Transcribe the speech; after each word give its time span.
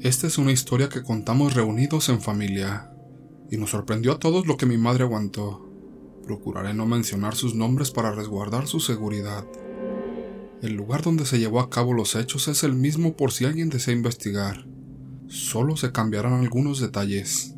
Esta 0.00 0.28
es 0.28 0.38
una 0.38 0.52
historia 0.52 0.88
que 0.88 1.02
contamos 1.02 1.54
reunidos 1.54 2.08
en 2.08 2.20
familia, 2.20 2.92
y 3.50 3.56
nos 3.56 3.70
sorprendió 3.70 4.12
a 4.12 4.20
todos 4.20 4.46
lo 4.46 4.56
que 4.56 4.64
mi 4.64 4.78
madre 4.78 5.02
aguantó. 5.02 5.68
Procuraré 6.24 6.72
no 6.72 6.86
mencionar 6.86 7.34
sus 7.34 7.56
nombres 7.56 7.90
para 7.90 8.12
resguardar 8.12 8.68
su 8.68 8.78
seguridad. 8.78 9.44
El 10.62 10.74
lugar 10.74 11.02
donde 11.02 11.26
se 11.26 11.40
llevó 11.40 11.58
a 11.58 11.68
cabo 11.68 11.94
los 11.94 12.14
hechos 12.14 12.46
es 12.46 12.62
el 12.62 12.74
mismo 12.74 13.16
por 13.16 13.32
si 13.32 13.44
alguien 13.44 13.70
desea 13.70 13.92
investigar. 13.92 14.68
Solo 15.26 15.76
se 15.76 15.90
cambiarán 15.90 16.34
algunos 16.34 16.78
detalles. 16.78 17.56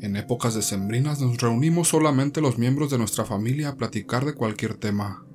En 0.00 0.16
épocas 0.16 0.54
decembrinas 0.54 1.20
nos 1.20 1.36
reunimos 1.36 1.88
solamente 1.88 2.40
los 2.40 2.56
miembros 2.56 2.90
de 2.90 2.96
nuestra 2.96 3.26
familia 3.26 3.68
a 3.68 3.76
platicar 3.76 4.24
de 4.24 4.32
cualquier 4.32 4.76
tema. 4.76 5.26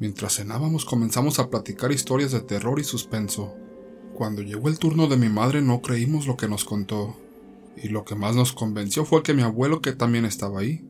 Mientras 0.00 0.34
cenábamos 0.34 0.84
comenzamos 0.84 1.38
a 1.38 1.48
platicar 1.48 1.92
historias 1.92 2.32
de 2.32 2.40
terror 2.40 2.80
y 2.80 2.84
suspenso. 2.84 3.54
Cuando 4.20 4.42
llegó 4.42 4.68
el 4.68 4.78
turno 4.78 5.06
de 5.06 5.16
mi 5.16 5.30
madre 5.30 5.62
no 5.62 5.80
creímos 5.80 6.26
lo 6.26 6.36
que 6.36 6.46
nos 6.46 6.66
contó, 6.66 7.16
y 7.74 7.88
lo 7.88 8.04
que 8.04 8.14
más 8.14 8.36
nos 8.36 8.52
convenció 8.52 9.06
fue 9.06 9.22
que 9.22 9.32
mi 9.32 9.40
abuelo, 9.40 9.80
que 9.80 9.92
también 9.92 10.26
estaba 10.26 10.60
ahí, 10.60 10.84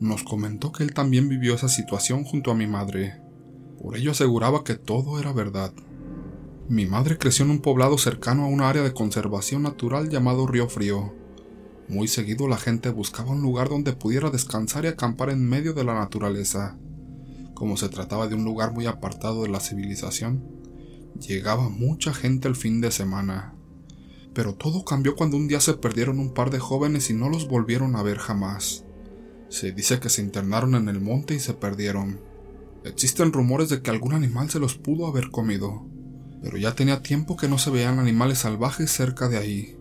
nos 0.00 0.22
comentó 0.22 0.72
que 0.72 0.82
él 0.82 0.94
también 0.94 1.28
vivió 1.28 1.54
esa 1.54 1.68
situación 1.68 2.24
junto 2.24 2.50
a 2.50 2.54
mi 2.54 2.66
madre. 2.66 3.20
Por 3.78 3.94
ello 3.94 4.12
aseguraba 4.12 4.64
que 4.64 4.76
todo 4.76 5.20
era 5.20 5.34
verdad. 5.34 5.74
Mi 6.70 6.86
madre 6.86 7.18
creció 7.18 7.44
en 7.44 7.50
un 7.50 7.60
poblado 7.60 7.98
cercano 7.98 8.44
a 8.44 8.48
un 8.48 8.62
área 8.62 8.82
de 8.82 8.94
conservación 8.94 9.64
natural 9.64 10.08
llamado 10.08 10.46
Río 10.46 10.70
Frío. 10.70 11.12
Muy 11.90 12.08
seguido 12.08 12.48
la 12.48 12.56
gente 12.56 12.88
buscaba 12.88 13.32
un 13.32 13.42
lugar 13.42 13.68
donde 13.68 13.92
pudiera 13.92 14.30
descansar 14.30 14.86
y 14.86 14.88
acampar 14.88 15.28
en 15.28 15.46
medio 15.46 15.74
de 15.74 15.84
la 15.84 15.92
naturaleza. 15.92 16.78
Como 17.52 17.76
se 17.76 17.90
trataba 17.90 18.28
de 18.28 18.34
un 18.34 18.44
lugar 18.44 18.72
muy 18.72 18.86
apartado 18.86 19.42
de 19.42 19.50
la 19.50 19.60
civilización, 19.60 20.62
llegaba 21.20 21.68
mucha 21.68 22.12
gente 22.14 22.48
el 22.48 22.56
fin 22.56 22.80
de 22.80 22.90
semana. 22.90 23.54
Pero 24.34 24.54
todo 24.54 24.84
cambió 24.84 25.14
cuando 25.14 25.36
un 25.36 25.48
día 25.48 25.60
se 25.60 25.74
perdieron 25.74 26.18
un 26.18 26.32
par 26.32 26.50
de 26.50 26.58
jóvenes 26.58 27.10
y 27.10 27.14
no 27.14 27.28
los 27.28 27.48
volvieron 27.48 27.96
a 27.96 28.02
ver 28.02 28.18
jamás. 28.18 28.84
Se 29.48 29.72
dice 29.72 30.00
que 30.00 30.08
se 30.08 30.22
internaron 30.22 30.74
en 30.74 30.88
el 30.88 31.00
monte 31.00 31.34
y 31.34 31.40
se 31.40 31.52
perdieron. 31.52 32.20
Existen 32.84 33.32
rumores 33.32 33.68
de 33.68 33.82
que 33.82 33.90
algún 33.90 34.14
animal 34.14 34.50
se 34.50 34.58
los 34.58 34.76
pudo 34.76 35.06
haber 35.06 35.30
comido, 35.30 35.86
pero 36.42 36.56
ya 36.56 36.74
tenía 36.74 37.02
tiempo 37.02 37.36
que 37.36 37.48
no 37.48 37.58
se 37.58 37.70
veían 37.70 37.98
animales 37.98 38.38
salvajes 38.38 38.90
cerca 38.90 39.28
de 39.28 39.36
ahí. 39.36 39.76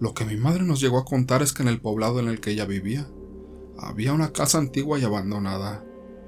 Lo 0.00 0.14
que 0.14 0.24
mi 0.24 0.36
madre 0.36 0.64
nos 0.64 0.80
llegó 0.80 0.98
a 0.98 1.04
contar 1.04 1.42
es 1.42 1.52
que 1.52 1.62
en 1.62 1.68
el 1.68 1.80
poblado 1.80 2.20
en 2.20 2.28
el 2.28 2.40
que 2.40 2.50
ella 2.50 2.66
vivía, 2.66 3.08
había 3.78 4.12
una 4.12 4.32
casa 4.32 4.58
antigua 4.58 4.98
y 4.98 5.04
abandonada, 5.04 5.84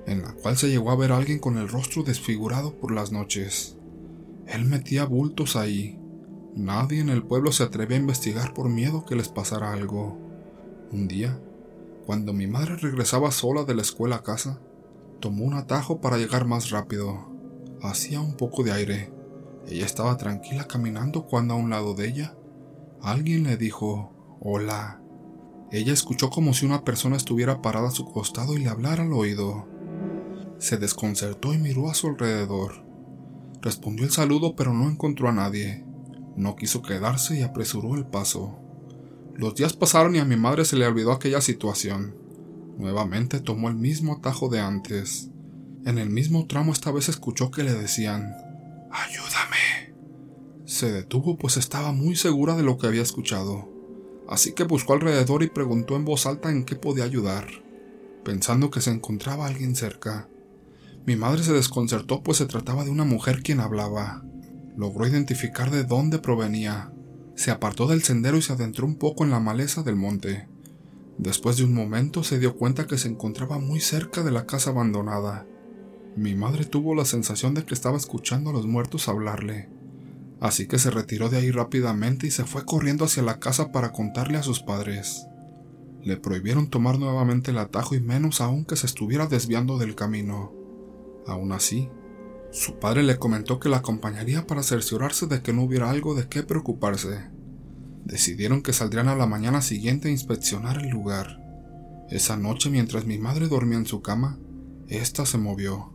en 0.06 0.22
la 0.22 0.32
cual 0.32 0.56
se 0.56 0.68
llegó 0.68 0.90
a 0.90 0.96
ver 0.96 1.12
a 1.12 1.18
alguien 1.18 1.38
con 1.38 1.58
el 1.58 1.68
rostro 1.68 2.02
desfigurado 2.02 2.78
por 2.78 2.92
las 2.92 3.12
noches. 3.12 3.76
Él 4.46 4.64
metía 4.64 5.04
bultos 5.04 5.56
ahí. 5.56 5.98
Nadie 6.54 7.00
en 7.00 7.08
el 7.08 7.22
pueblo 7.22 7.52
se 7.52 7.62
atrevía 7.62 7.96
a 7.96 8.00
investigar 8.00 8.54
por 8.54 8.68
miedo 8.68 9.04
que 9.04 9.16
les 9.16 9.28
pasara 9.28 9.72
algo. 9.72 10.18
Un 10.90 11.08
día, 11.08 11.40
cuando 12.06 12.32
mi 12.32 12.46
madre 12.46 12.76
regresaba 12.76 13.30
sola 13.30 13.64
de 13.64 13.74
la 13.74 13.82
escuela 13.82 14.16
a 14.16 14.22
casa, 14.22 14.60
Tomó 15.22 15.44
un 15.44 15.54
atajo 15.54 16.00
para 16.00 16.18
llegar 16.18 16.46
más 16.46 16.70
rápido. 16.70 17.28
Hacía 17.80 18.20
un 18.20 18.36
poco 18.36 18.64
de 18.64 18.72
aire. 18.72 19.12
Ella 19.68 19.86
estaba 19.86 20.16
tranquila 20.16 20.66
caminando 20.66 21.26
cuando 21.26 21.54
a 21.54 21.56
un 21.56 21.70
lado 21.70 21.94
de 21.94 22.08
ella 22.08 22.34
alguien 23.00 23.44
le 23.44 23.56
dijo 23.56 24.12
Hola. 24.40 25.00
Ella 25.70 25.92
escuchó 25.92 26.28
como 26.28 26.54
si 26.54 26.66
una 26.66 26.82
persona 26.82 27.16
estuviera 27.16 27.62
parada 27.62 27.86
a 27.86 27.92
su 27.92 28.04
costado 28.04 28.54
y 28.54 28.64
le 28.64 28.68
hablara 28.68 29.04
al 29.04 29.12
oído. 29.12 29.68
Se 30.58 30.76
desconcertó 30.76 31.54
y 31.54 31.58
miró 31.58 31.88
a 31.88 31.94
su 31.94 32.08
alrededor. 32.08 32.81
Respondió 33.62 34.04
el 34.04 34.10
saludo 34.10 34.56
pero 34.56 34.74
no 34.74 34.90
encontró 34.90 35.28
a 35.28 35.32
nadie. 35.32 35.84
No 36.36 36.56
quiso 36.56 36.82
quedarse 36.82 37.38
y 37.38 37.42
apresuró 37.42 37.94
el 37.94 38.04
paso. 38.04 38.58
Los 39.36 39.54
días 39.54 39.72
pasaron 39.72 40.16
y 40.16 40.18
a 40.18 40.24
mi 40.24 40.36
madre 40.36 40.64
se 40.64 40.76
le 40.76 40.86
olvidó 40.86 41.12
aquella 41.12 41.40
situación. 41.40 42.16
Nuevamente 42.76 43.40
tomó 43.40 43.68
el 43.68 43.76
mismo 43.76 44.14
atajo 44.14 44.48
de 44.48 44.60
antes. 44.60 45.30
En 45.84 45.98
el 45.98 46.10
mismo 46.10 46.46
tramo 46.46 46.72
esta 46.72 46.90
vez 46.90 47.08
escuchó 47.08 47.52
que 47.52 47.62
le 47.62 47.72
decían 47.72 48.34
Ayúdame. 48.90 49.94
Se 50.64 50.90
detuvo 50.90 51.38
pues 51.38 51.56
estaba 51.56 51.92
muy 51.92 52.16
segura 52.16 52.56
de 52.56 52.64
lo 52.64 52.78
que 52.78 52.88
había 52.88 53.02
escuchado, 53.02 53.68
así 54.28 54.52
que 54.52 54.64
buscó 54.64 54.94
alrededor 54.94 55.42
y 55.42 55.48
preguntó 55.48 55.96
en 55.96 56.04
voz 56.04 56.26
alta 56.26 56.50
en 56.50 56.64
qué 56.64 56.76
podía 56.76 57.04
ayudar, 57.04 57.46
pensando 58.24 58.70
que 58.70 58.80
se 58.80 58.90
encontraba 58.90 59.46
alguien 59.46 59.76
cerca. 59.76 60.28
Mi 61.06 61.16
madre 61.16 61.42
se 61.42 61.52
desconcertó 61.52 62.22
pues 62.22 62.38
se 62.38 62.46
trataba 62.46 62.84
de 62.84 62.90
una 62.90 63.04
mujer 63.04 63.42
quien 63.42 63.60
hablaba. 63.60 64.22
Logró 64.76 65.06
identificar 65.06 65.70
de 65.70 65.84
dónde 65.84 66.18
provenía. 66.18 66.92
Se 67.34 67.50
apartó 67.50 67.86
del 67.86 68.02
sendero 68.02 68.36
y 68.36 68.42
se 68.42 68.52
adentró 68.52 68.86
un 68.86 68.96
poco 68.96 69.24
en 69.24 69.30
la 69.30 69.40
maleza 69.40 69.82
del 69.82 69.96
monte. 69.96 70.48
Después 71.18 71.56
de 71.56 71.64
un 71.64 71.74
momento 71.74 72.22
se 72.24 72.38
dio 72.38 72.56
cuenta 72.56 72.86
que 72.86 72.98
se 72.98 73.08
encontraba 73.08 73.58
muy 73.58 73.80
cerca 73.80 74.22
de 74.22 74.30
la 74.30 74.46
casa 74.46 74.70
abandonada. 74.70 75.46
Mi 76.16 76.34
madre 76.34 76.64
tuvo 76.64 76.94
la 76.94 77.04
sensación 77.04 77.54
de 77.54 77.64
que 77.64 77.74
estaba 77.74 77.96
escuchando 77.96 78.50
a 78.50 78.52
los 78.52 78.66
muertos 78.66 79.08
hablarle, 79.08 79.70
así 80.40 80.66
que 80.66 80.78
se 80.78 80.90
retiró 80.90 81.30
de 81.30 81.38
ahí 81.38 81.50
rápidamente 81.50 82.26
y 82.26 82.30
se 82.30 82.44
fue 82.44 82.64
corriendo 82.64 83.06
hacia 83.06 83.22
la 83.22 83.38
casa 83.38 83.72
para 83.72 83.92
contarle 83.92 84.36
a 84.36 84.42
sus 84.42 84.60
padres. 84.60 85.26
Le 86.02 86.16
prohibieron 86.16 86.68
tomar 86.68 86.98
nuevamente 86.98 87.50
el 87.50 87.58
atajo 87.58 87.94
y 87.94 88.00
menos 88.00 88.40
aún 88.40 88.64
que 88.64 88.76
se 88.76 88.86
estuviera 88.86 89.26
desviando 89.26 89.78
del 89.78 89.94
camino. 89.94 90.61
Aún 91.26 91.52
así, 91.52 91.88
su 92.50 92.78
padre 92.78 93.02
le 93.02 93.18
comentó 93.18 93.58
que 93.58 93.68
la 93.68 93.78
acompañaría 93.78 94.46
para 94.46 94.62
cerciorarse 94.62 95.26
de 95.26 95.42
que 95.42 95.52
no 95.52 95.62
hubiera 95.62 95.90
algo 95.90 96.14
de 96.14 96.28
qué 96.28 96.42
preocuparse. 96.42 97.30
Decidieron 98.04 98.62
que 98.62 98.72
saldrían 98.72 99.08
a 99.08 99.16
la 99.16 99.26
mañana 99.26 99.62
siguiente 99.62 100.08
a 100.08 100.10
inspeccionar 100.10 100.78
el 100.78 100.90
lugar. 100.90 101.40
Esa 102.10 102.36
noche, 102.36 102.68
mientras 102.68 103.06
mi 103.06 103.18
madre 103.18 103.48
dormía 103.48 103.78
en 103.78 103.86
su 103.86 104.02
cama, 104.02 104.38
ésta 104.88 105.24
se 105.24 105.38
movió, 105.38 105.94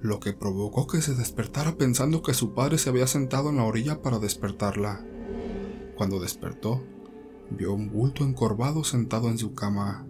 lo 0.00 0.20
que 0.20 0.32
provocó 0.32 0.86
que 0.86 1.02
se 1.02 1.14
despertara 1.14 1.76
pensando 1.76 2.22
que 2.22 2.34
su 2.34 2.54
padre 2.54 2.78
se 2.78 2.90
había 2.90 3.06
sentado 3.06 3.50
en 3.50 3.56
la 3.56 3.64
orilla 3.64 4.00
para 4.02 4.20
despertarla. 4.20 5.04
Cuando 5.96 6.20
despertó, 6.20 6.84
vio 7.50 7.72
un 7.72 7.90
bulto 7.90 8.24
encorvado 8.24 8.84
sentado 8.84 9.28
en 9.28 9.38
su 9.38 9.54
cama. 9.54 10.06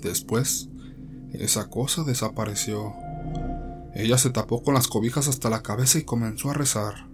Después, 0.00 0.70
esa 1.32 1.68
cosa 1.68 2.04
desapareció. 2.04 2.94
Ella 3.96 4.18
se 4.18 4.28
tapó 4.28 4.62
con 4.62 4.74
las 4.74 4.88
cobijas 4.88 5.26
hasta 5.26 5.48
la 5.48 5.62
cabeza 5.62 5.98
y 5.98 6.02
comenzó 6.02 6.50
a 6.50 6.52
rezar, 6.54 7.08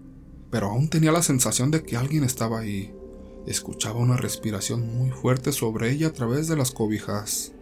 pero 0.50 0.68
aún 0.68 0.88
tenía 0.88 1.12
la 1.12 1.22
sensación 1.22 1.70
de 1.70 1.84
que 1.84 1.96
alguien 1.96 2.24
estaba 2.24 2.58
ahí. 2.58 2.92
Escuchaba 3.46 4.00
una 4.00 4.16
respiración 4.16 4.96
muy 4.96 5.10
fuerte 5.10 5.52
sobre 5.52 5.92
ella 5.92 6.08
a 6.08 6.12
través 6.12 6.48
de 6.48 6.56
las 6.56 6.72
cobijas. 6.72 7.52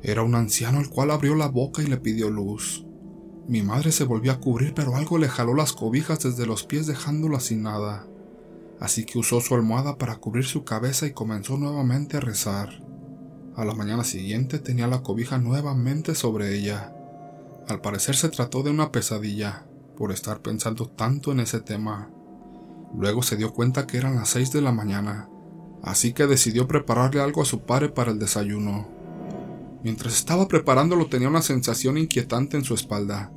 Era 0.00 0.22
un 0.22 0.36
anciano 0.36 0.78
el 0.78 0.90
cual 0.90 1.10
abrió 1.10 1.34
la 1.34 1.48
boca 1.48 1.82
y 1.82 1.86
le 1.86 1.96
pidió 1.96 2.30
luz. 2.30 2.86
Mi 3.48 3.62
madre 3.62 3.90
se 3.90 4.04
volvió 4.04 4.30
a 4.30 4.38
cubrir, 4.38 4.74
pero 4.74 4.94
algo 4.94 5.18
le 5.18 5.28
jaló 5.28 5.54
las 5.54 5.72
cobijas 5.72 6.20
desde 6.20 6.46
los 6.46 6.62
pies 6.62 6.86
dejándola 6.86 7.40
sin 7.40 7.64
nada. 7.64 8.06
Así 8.78 9.04
que 9.04 9.18
usó 9.18 9.40
su 9.40 9.56
almohada 9.56 9.98
para 9.98 10.18
cubrir 10.18 10.44
su 10.44 10.62
cabeza 10.62 11.04
y 11.08 11.12
comenzó 11.12 11.56
nuevamente 11.56 12.16
a 12.16 12.20
rezar. 12.20 12.84
A 13.56 13.64
la 13.64 13.74
mañana 13.74 14.04
siguiente 14.04 14.60
tenía 14.60 14.86
la 14.86 15.02
cobija 15.02 15.38
nuevamente 15.38 16.14
sobre 16.14 16.56
ella. 16.56 16.94
Al 17.68 17.80
parecer 17.80 18.16
se 18.16 18.28
trató 18.28 18.62
de 18.62 18.70
una 18.70 18.90
pesadilla, 18.90 19.66
por 19.96 20.12
estar 20.12 20.40
pensando 20.40 20.88
tanto 20.88 21.32
en 21.32 21.40
ese 21.40 21.60
tema. 21.60 22.10
Luego 22.94 23.22
se 23.22 23.36
dio 23.36 23.52
cuenta 23.52 23.86
que 23.86 23.98
eran 23.98 24.16
las 24.16 24.30
seis 24.30 24.52
de 24.52 24.60
la 24.60 24.72
mañana, 24.72 25.28
así 25.82 26.12
que 26.12 26.26
decidió 26.26 26.66
prepararle 26.66 27.20
algo 27.20 27.42
a 27.42 27.46
su 27.46 27.60
padre 27.60 27.88
para 27.88 28.10
el 28.10 28.18
desayuno. 28.18 28.88
Mientras 29.82 30.14
estaba 30.14 30.48
preparándolo 30.48 31.06
tenía 31.06 31.28
una 31.28 31.42
sensación 31.42 31.98
inquietante 31.98 32.56
en 32.56 32.64
su 32.64 32.74
espalda. 32.74 33.32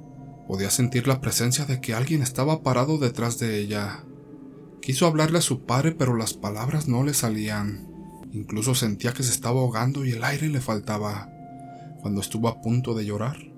Podía 0.47 0.69
sentir 0.69 1.07
la 1.07 1.21
presencia 1.21 1.65
de 1.65 1.81
que 1.81 1.93
alguien 1.93 2.21
estaba 2.21 2.61
parado 2.61 2.97
detrás 2.97 3.39
de 3.39 3.59
ella. 3.59 4.03
Quiso 4.81 5.07
hablarle 5.07 5.39
a 5.39 5.41
su 5.41 5.65
padre, 5.65 5.91
pero 5.91 6.15
las 6.15 6.33
palabras 6.33 6.87
no 6.87 7.03
le 7.03 7.15
salían. 7.15 7.87
Incluso 8.31 8.75
sentía 8.75 9.13
que 9.13 9.23
se 9.23 9.31
estaba 9.31 9.59
ahogando 9.59 10.05
y 10.05 10.11
el 10.11 10.23
aire 10.23 10.49
le 10.49 10.61
faltaba. 10.61 11.29
Cuando 12.01 12.21
estuvo 12.21 12.47
a 12.47 12.61
punto 12.61 12.93
de 12.93 13.05
llorar, 13.05 13.54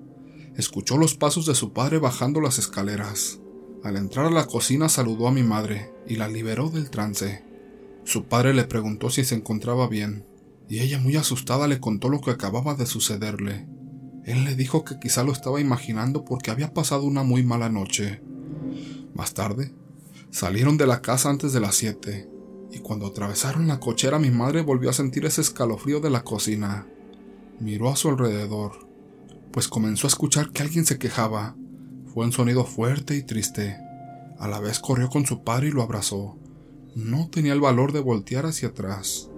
escuchó 0.58 0.98
los 0.98 1.14
pasos 1.14 1.46
de 1.46 1.54
su 1.54 1.72
padre 1.72 1.98
bajando 1.98 2.40
las 2.40 2.58
escaleras. 2.58 3.38
Al 3.84 3.96
entrar 3.96 4.26
a 4.26 4.30
la 4.30 4.46
cocina 4.46 4.88
saludó 4.88 5.28
a 5.28 5.32
mi 5.32 5.44
madre 5.44 5.92
y 6.06 6.16
la 6.16 6.26
liberó 6.26 6.68
del 6.68 6.90
trance. 6.90 7.44
Su 8.04 8.24
padre 8.24 8.52
le 8.52 8.64
preguntó 8.64 9.08
si 9.08 9.24
se 9.24 9.36
encontraba 9.36 9.86
bien, 9.86 10.26
y 10.68 10.80
ella 10.80 10.98
muy 10.98 11.14
asustada 11.14 11.68
le 11.68 11.78
contó 11.78 12.08
lo 12.08 12.20
que 12.20 12.32
acababa 12.32 12.74
de 12.74 12.86
sucederle. 12.86 13.68
Él 14.24 14.44
le 14.44 14.56
dijo 14.56 14.84
que 14.84 14.98
quizá 14.98 15.22
lo 15.22 15.30
estaba 15.30 15.60
imaginando 15.60 16.24
porque 16.24 16.50
había 16.50 16.74
pasado 16.74 17.04
una 17.04 17.22
muy 17.22 17.44
mala 17.44 17.68
noche. 17.68 18.20
Más 19.14 19.34
tarde, 19.34 19.72
salieron 20.30 20.76
de 20.76 20.88
la 20.88 21.02
casa 21.02 21.30
antes 21.30 21.52
de 21.52 21.60
las 21.60 21.76
siete, 21.76 22.28
y 22.72 22.80
cuando 22.80 23.06
atravesaron 23.06 23.68
la 23.68 23.78
cochera 23.78 24.18
mi 24.18 24.32
madre 24.32 24.62
volvió 24.62 24.90
a 24.90 24.92
sentir 24.92 25.24
ese 25.24 25.40
escalofrío 25.40 26.00
de 26.00 26.10
la 26.10 26.24
cocina. 26.24 26.88
Miró 27.60 27.90
a 27.90 27.96
su 27.96 28.08
alrededor, 28.08 28.87
pues 29.52 29.68
comenzó 29.68 30.06
a 30.06 30.08
escuchar 30.08 30.50
que 30.50 30.62
alguien 30.62 30.86
se 30.86 30.98
quejaba, 30.98 31.56
fue 32.12 32.24
un 32.24 32.32
sonido 32.32 32.64
fuerte 32.64 33.16
y 33.16 33.22
triste. 33.22 33.76
A 34.38 34.48
la 34.48 34.60
vez 34.60 34.78
corrió 34.78 35.08
con 35.08 35.26
su 35.26 35.42
padre 35.42 35.68
y 35.68 35.70
lo 35.70 35.82
abrazó. 35.82 36.36
no 36.94 37.28
tenía 37.28 37.52
el 37.52 37.60
valor 37.60 37.92
de 37.92 38.00
voltear 38.00 38.46
hacia 38.46 38.68
atrás. 38.68 39.28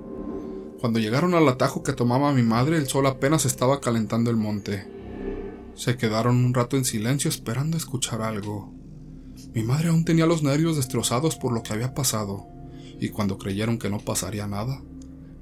Cuando 0.81 0.99
llegaron 0.99 1.35
al 1.35 1.47
atajo 1.47 1.83
que 1.83 1.93
tomaba 1.93 2.33
mi 2.33 2.43
madre, 2.43 2.79
el 2.79 2.87
sol 2.87 3.07
apenas 3.07 3.45
estaba 3.45 3.81
calentando 3.81 4.31
el 4.31 4.37
monte. 4.37 4.89
Se 5.75 5.99
quedaron 5.99 6.43
un 6.43 6.55
rato 6.55 6.79
en 6.79 6.87
silencio 6.87 7.29
esperando 7.29 7.77
escuchar 7.77 8.23
algo. 8.23 8.73
Mi 9.53 9.63
madre 9.63 9.89
aún 9.89 10.07
tenía 10.07 10.25
los 10.25 10.43
nervios 10.43 10.77
destrozados 10.77 11.37
por 11.37 11.53
lo 11.53 11.63
que 11.63 11.75
había 11.75 11.93
pasado, 11.93 12.47
y 12.99 13.11
cuando 13.11 13.37
creyeron 13.37 13.79
que 13.79 13.91
no 13.91 13.99
pasaría 13.99 14.47
nada, 14.47 14.83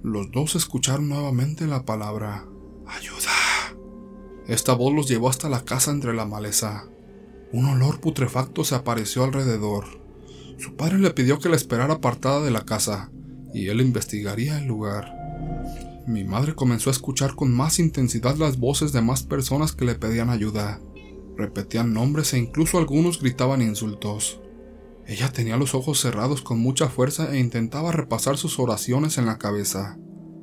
los 0.03 0.31
dos 0.32 0.56
escucharon 0.56 1.09
nuevamente 1.09 1.67
la 1.67 1.85
palabra 1.85 2.47
¡Ayuda! 2.87 3.38
Esta 4.49 4.73
voz 4.73 4.95
los 4.95 5.09
llevó 5.09 5.29
hasta 5.29 5.50
la 5.50 5.65
casa 5.65 5.91
entre 5.91 6.15
la 6.15 6.25
maleza. 6.25 6.87
Un 7.53 7.67
olor 7.67 8.00
putrefacto 8.00 8.65
se 8.65 8.75
apareció 8.75 9.23
alrededor. 9.25 9.85
Su 10.59 10.75
padre 10.75 10.99
le 10.99 11.11
pidió 11.11 11.39
que 11.39 11.50
la 11.50 11.56
esperara 11.56 11.95
apartada 11.95 12.41
de 12.41 12.50
la 12.50 12.65
casa, 12.65 13.11
y 13.53 13.69
él 13.69 13.83
investigaría 13.83 14.59
el 14.59 14.67
lugar. 14.67 15.15
Mi 16.06 16.25
madre 16.25 16.55
comenzó 16.55 16.89
a 16.89 16.93
escuchar 16.95 17.35
con 17.35 17.55
más 17.55 17.79
intensidad 17.79 18.37
las 18.37 18.59
voces 18.59 18.93
de 18.93 19.03
más 19.03 19.23
personas 19.23 19.73
que 19.73 19.85
le 19.85 19.97
pedían 19.97 20.31
ayuda. 20.31 20.81
Repetían 21.37 21.93
nombres 21.93 22.33
e 22.33 22.39
incluso 22.39 22.79
algunos 22.79 23.21
gritaban 23.21 23.61
insultos. 23.61 24.41
Ella 25.06 25.31
tenía 25.31 25.59
los 25.59 25.75
ojos 25.75 26.00
cerrados 26.00 26.41
con 26.41 26.59
mucha 26.59 26.89
fuerza 26.89 27.35
e 27.35 27.39
intentaba 27.39 27.93
repasar 27.93 28.39
sus 28.39 28.59
oraciones 28.59 29.19
en 29.19 29.27
la 29.27 29.37
cabeza. 29.37 29.99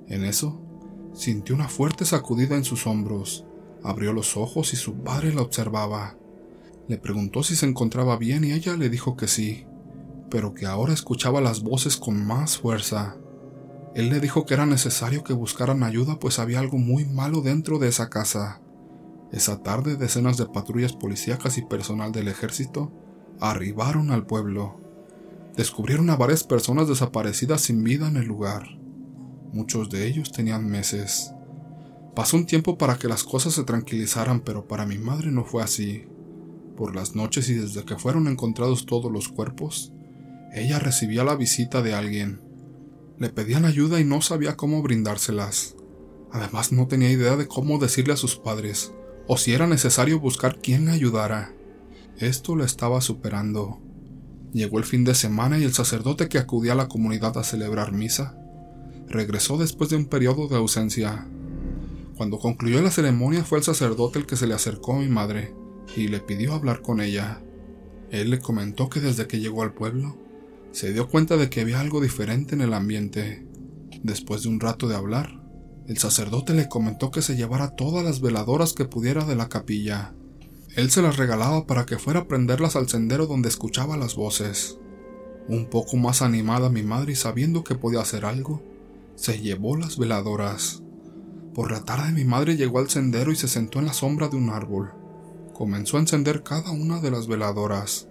En 0.08 0.24
eso, 0.24 0.62
sintió 1.16 1.56
una 1.56 1.70
fuerte 1.70 2.06
sacudida 2.06 2.56
en 2.56 2.64
sus 2.64 2.86
hombros. 2.86 3.46
Abrió 3.86 4.14
los 4.14 4.36
ojos 4.36 4.74
y 4.74 4.78
su 4.78 5.04
padre 5.04 5.32
la 5.32 5.44
observaba. 5.44 6.18
Le 6.88 6.98
preguntó 6.98 7.44
si 7.44 7.56
se 7.56 7.68
encontraba 7.68 8.18
bien 8.18 8.44
y 8.44 8.52
ella 8.52 8.76
le 8.76 8.90
dijo 8.90 9.16
que 9.16 9.28
sí, 9.28 9.68
pero 10.32 10.56
que 10.56 10.66
ahora 10.66 10.92
escuchaba 10.92 11.40
las 11.40 11.62
voces 11.62 11.96
con 11.96 12.26
más 12.26 12.58
fuerza. 12.58 13.16
Él 13.94 14.10
le 14.10 14.20
dijo 14.20 14.44
que 14.48 14.56
era 14.56 14.66
necesario 14.66 15.24
que 15.24 15.34
buscaran 15.34 15.84
ayuda 15.84 16.18
pues 16.18 16.40
había 16.40 16.62
algo 16.62 16.80
muy 16.80 17.06
malo 17.06 17.42
dentro 17.42 17.78
de 17.78 17.90
esa 17.90 18.10
casa. 18.10 18.60
Esa 19.32 19.62
tarde 19.62 19.98
decenas 19.98 20.38
de 20.38 20.48
patrullas 20.48 20.94
policíacas 20.94 21.60
y 21.60 21.62
personal 21.62 22.12
del 22.12 22.28
ejército 22.28 22.92
arribaron 23.40 24.10
al 24.10 24.26
pueblo. 24.26 24.82
Descubrieron 25.56 26.10
a 26.10 26.16
varias 26.16 26.44
personas 26.44 26.88
desaparecidas 26.88 27.62
sin 27.62 27.84
vida 27.84 28.08
en 28.08 28.18
el 28.18 28.26
lugar. 28.26 28.64
Muchos 29.54 29.92
de 29.92 30.08
ellos 30.08 30.32
tenían 30.32 30.68
meses. 30.68 31.35
Pasó 32.16 32.38
un 32.38 32.46
tiempo 32.46 32.78
para 32.78 32.98
que 32.98 33.08
las 33.08 33.24
cosas 33.24 33.54
se 33.54 33.64
tranquilizaran, 33.64 34.40
pero 34.40 34.68
para 34.68 34.86
mi 34.86 34.98
madre 34.98 35.32
no 35.32 35.44
fue 35.44 35.64
así. 35.64 36.06
Por 36.78 36.96
las 36.96 37.16
noches 37.16 37.50
y 37.50 37.54
desde 37.54 37.84
que 37.84 37.98
fueron 37.98 38.28
encontrados 38.28 38.86
todos 38.86 39.12
los 39.12 39.30
cuerpos, 39.30 39.94
ella 40.54 40.80
recibía 40.80 41.24
la 41.24 41.36
visita 41.36 41.82
de 41.82 41.94
alguien. 41.94 42.42
Le 43.18 43.30
pedían 43.30 43.66
ayuda 43.66 44.00
y 44.00 44.06
no 44.06 44.22
sabía 44.22 44.56
cómo 44.56 44.82
brindárselas. 44.82 45.76
Además 46.32 46.72
no 46.72 46.88
tenía 46.88 47.12
idea 47.12 47.36
de 47.36 47.48
cómo 47.48 47.80
decirle 47.80 48.14
a 48.14 48.18
sus 48.18 48.38
padres, 48.38 48.94
o 49.28 49.38
si 49.38 49.54
era 49.54 49.68
necesario 49.68 50.20
buscar 50.20 50.60
quien 50.60 50.86
le 50.86 50.92
ayudara. 50.92 51.54
Esto 52.18 52.56
lo 52.56 52.64
estaba 52.64 53.02
superando. 53.02 53.82
Llegó 54.54 54.78
el 54.78 54.86
fin 54.86 55.04
de 55.04 55.16
semana 55.16 55.60
y 55.60 55.64
el 55.64 55.74
sacerdote 55.74 56.30
que 56.30 56.38
acudía 56.38 56.74
a 56.74 56.76
la 56.76 56.88
comunidad 56.88 57.38
a 57.38 57.44
celebrar 57.44 57.92
misa 57.92 58.38
regresó 59.08 59.58
después 59.58 59.90
de 59.90 59.98
un 59.98 60.06
periodo 60.06 60.48
de 60.48 60.58
ausencia. 60.58 61.28
Cuando 62.16 62.40
concluyó 62.40 62.82
la 62.82 62.92
ceremonia 62.92 63.44
fue 63.44 63.58
el 63.58 63.64
sacerdote 63.64 64.20
el 64.20 64.26
que 64.26 64.38
se 64.38 64.48
le 64.48 64.54
acercó 64.54 64.94
a 64.94 65.00
mi 65.00 65.08
madre 65.08 65.54
y 65.96 66.08
le 66.08 66.20
pidió 66.20 66.54
hablar 66.54 66.82
con 66.82 67.02
ella. 67.02 67.42
Él 68.12 68.30
le 68.30 68.40
comentó 68.40 68.90
que 68.90 69.00
desde 69.00 69.28
que 69.28 69.40
llegó 69.40 69.64
al 69.64 69.74
pueblo 69.74 70.18
se 70.72 70.94
dio 70.94 71.08
cuenta 71.10 71.38
de 71.38 71.50
que 71.50 71.62
había 71.62 71.80
algo 71.80 72.02
diferente 72.02 72.56
en 72.56 72.62
el 72.62 72.74
ambiente. 72.74 73.46
Después 74.04 74.44
de 74.44 74.50
un 74.50 74.60
rato 74.60 74.88
de 74.88 74.96
hablar, 74.96 75.42
el 75.88 75.98
sacerdote 75.98 76.54
le 76.54 76.70
comentó 76.70 77.12
que 77.12 77.22
se 77.22 77.36
llevara 77.36 77.76
todas 77.76 78.04
las 78.04 78.22
veladoras 78.22 78.74
que 78.74 78.86
pudiera 78.86 79.26
de 79.26 79.36
la 79.36 79.50
capilla 79.50 80.14
él 80.76 80.92
se 80.92 81.02
las 81.02 81.16
regalaba 81.16 81.66
para 81.66 81.86
que 81.86 81.98
fuera 81.98 82.22
a 82.22 82.28
prenderlas 82.28 82.76
al 82.76 82.90
sendero 82.90 83.28
donde 83.28 83.48
escuchaba 83.48 83.96
las 83.96 84.16
voces. 84.16 84.78
Un 85.48 85.68
poco 85.70 85.96
más 85.96 86.22
animada 86.22 86.70
mi 86.70 86.84
madre 86.84 87.14
y 87.14 87.16
sabiendo 87.16 87.64
que 87.64 87.76
podía 87.76 88.02
hacer 88.02 88.26
algo, 88.26 88.62
se 89.16 89.40
llevó 89.40 89.78
las 89.78 89.98
veladoras. 89.98 90.84
Por 91.56 91.72
la 91.72 91.84
tarde 91.84 92.12
mi 92.12 92.26
madre 92.26 92.58
llegó 92.58 92.78
al 92.78 92.90
sendero 92.90 93.32
y 93.32 93.36
se 93.36 93.48
sentó 93.48 93.80
en 93.80 93.86
la 93.86 93.94
sombra 93.94 94.28
de 94.28 94.38
un 94.38 94.52
árbol. 94.52 94.94
Comenzó 95.54 95.98
a 95.98 96.02
encender 96.02 96.44
cada 96.44 96.70
una 96.70 97.00
de 97.00 97.10
las 97.10 97.28
veladoras. 97.28 98.08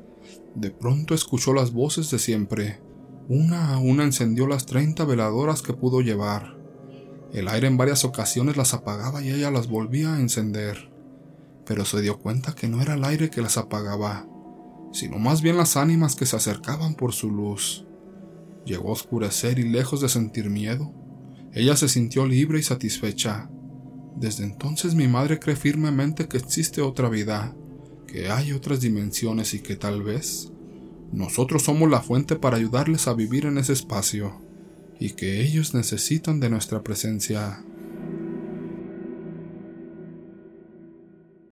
De 0.57 0.71
pronto 0.71 1.15
escuchó 1.15 1.53
las 1.53 1.73
voces 1.73 2.11
de 2.11 2.19
siempre. 2.19 2.81
Una 3.29 3.75
a 3.75 3.79
una 3.79 4.03
encendió 4.03 4.47
las 4.47 4.67
treinta 4.67 5.05
veladoras 5.05 5.63
que 5.63 5.75
pudo 5.75 6.01
llevar. 6.01 6.57
El 7.33 7.49
aire 7.49 7.69
en 7.69 7.77
varias 7.77 8.05
ocasiones 8.05 8.57
las 8.57 8.75
apagaba 8.75 9.23
y 9.23 9.31
ella 9.31 9.51
las 9.51 9.69
volvía 9.69 10.15
a 10.15 10.21
encender 10.21 10.95
pero 11.67 11.85
se 11.85 12.01
dio 12.01 12.19
cuenta 12.19 12.55
que 12.55 12.69
no 12.69 12.83
era 12.83 12.95
el 12.95 13.05
aire 13.05 13.31
que 13.31 13.43
las 13.43 13.57
apagaba, 13.57 14.27
sino 14.93 15.19
más 15.19 15.43
bien 15.43 15.57
las 15.57 15.77
ánimas 15.77 16.15
que 16.15 16.27
se 16.27 16.37
acercaban 16.37 16.95
por 16.95 17.13
su 17.13 17.31
luz. 17.31 17.87
Llegó 18.65 18.91
a 18.91 18.93
oscurecer 18.93 19.59
y 19.59 19.69
lejos 19.69 20.01
de 20.01 20.09
sentir 20.09 20.51
miedo, 20.51 20.93
ella 21.55 21.77
se 21.77 21.89
sintió 21.89 22.27
libre 22.27 22.59
y 22.59 22.63
satisfecha. 22.63 23.49
Desde 24.17 24.45
entonces 24.45 24.95
mi 24.95 25.07
madre 25.07 25.39
cree 25.39 25.55
firmemente 25.55 26.27
que 26.27 26.37
existe 26.37 26.83
otra 26.83 27.09
vida, 27.09 27.55
que 28.09 28.29
hay 28.29 28.53
otras 28.53 28.81
dimensiones 28.81 29.55
y 29.55 29.61
que 29.61 29.77
tal 29.77 30.03
vez 30.03 30.53
nosotros 31.13 31.63
somos 31.63 31.89
la 31.89 32.01
fuente 32.01 32.35
para 32.35 32.57
ayudarles 32.57 33.07
a 33.07 33.15
vivir 33.15 33.47
en 33.47 33.59
ese 33.59 33.73
espacio 33.73 34.43
y 34.99 35.11
que 35.11 35.43
ellos 35.43 35.75
necesitan 35.75 36.41
de 36.41 36.51
nuestra 36.51 36.83
presencia. 36.83 37.65